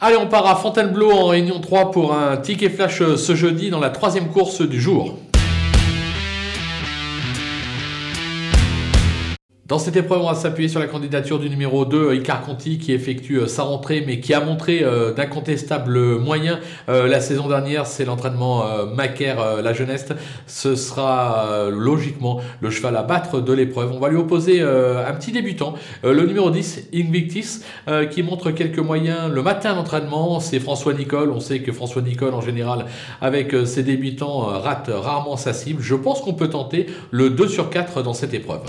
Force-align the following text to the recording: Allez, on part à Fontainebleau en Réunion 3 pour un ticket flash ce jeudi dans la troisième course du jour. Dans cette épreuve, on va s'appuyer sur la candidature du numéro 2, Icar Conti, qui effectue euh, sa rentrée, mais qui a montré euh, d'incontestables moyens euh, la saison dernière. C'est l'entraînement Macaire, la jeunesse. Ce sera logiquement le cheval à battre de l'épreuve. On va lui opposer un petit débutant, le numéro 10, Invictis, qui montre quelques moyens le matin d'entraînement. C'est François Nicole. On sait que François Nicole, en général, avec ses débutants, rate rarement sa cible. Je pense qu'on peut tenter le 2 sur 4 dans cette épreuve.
Allez, 0.00 0.16
on 0.16 0.28
part 0.28 0.46
à 0.46 0.54
Fontainebleau 0.54 1.10
en 1.10 1.26
Réunion 1.26 1.58
3 1.58 1.90
pour 1.90 2.14
un 2.14 2.36
ticket 2.36 2.68
flash 2.68 3.02
ce 3.16 3.34
jeudi 3.34 3.68
dans 3.68 3.80
la 3.80 3.90
troisième 3.90 4.28
course 4.28 4.62
du 4.62 4.80
jour. 4.80 5.18
Dans 9.68 9.78
cette 9.78 9.96
épreuve, 9.96 10.22
on 10.22 10.28
va 10.28 10.34
s'appuyer 10.34 10.70
sur 10.70 10.80
la 10.80 10.86
candidature 10.86 11.38
du 11.38 11.50
numéro 11.50 11.84
2, 11.84 12.14
Icar 12.14 12.40
Conti, 12.40 12.78
qui 12.78 12.94
effectue 12.94 13.40
euh, 13.40 13.46
sa 13.46 13.64
rentrée, 13.64 14.02
mais 14.06 14.18
qui 14.18 14.32
a 14.32 14.40
montré 14.40 14.82
euh, 14.82 15.12
d'incontestables 15.12 16.18
moyens 16.18 16.56
euh, 16.88 17.06
la 17.06 17.20
saison 17.20 17.48
dernière. 17.48 17.84
C'est 17.84 18.06
l'entraînement 18.06 18.64
Macaire, 18.94 19.60
la 19.62 19.74
jeunesse. 19.74 20.06
Ce 20.46 20.74
sera 20.74 21.68
logiquement 21.70 22.40
le 22.62 22.70
cheval 22.70 22.96
à 22.96 23.02
battre 23.02 23.42
de 23.42 23.52
l'épreuve. 23.52 23.92
On 23.92 23.98
va 23.98 24.08
lui 24.08 24.16
opposer 24.16 24.62
un 24.62 25.12
petit 25.12 25.32
débutant, 25.32 25.74
le 26.02 26.24
numéro 26.24 26.50
10, 26.50 26.88
Invictis, 26.94 27.60
qui 28.10 28.22
montre 28.22 28.50
quelques 28.50 28.78
moyens 28.78 29.30
le 29.30 29.42
matin 29.42 29.74
d'entraînement. 29.74 30.40
C'est 30.40 30.60
François 30.60 30.94
Nicole. 30.94 31.30
On 31.30 31.40
sait 31.40 31.60
que 31.60 31.72
François 31.72 32.02
Nicole, 32.02 32.34
en 32.34 32.40
général, 32.40 32.86
avec 33.20 33.54
ses 33.66 33.82
débutants, 33.82 34.40
rate 34.40 34.90
rarement 34.92 35.36
sa 35.36 35.52
cible. 35.52 35.82
Je 35.82 35.94
pense 35.94 36.20
qu'on 36.22 36.34
peut 36.34 36.48
tenter 36.48 36.86
le 37.10 37.30
2 37.30 37.48
sur 37.48 37.70
4 37.70 38.02
dans 38.02 38.14
cette 38.14 38.34
épreuve. 38.34 38.60